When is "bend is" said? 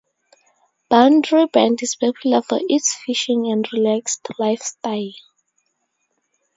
1.45-1.95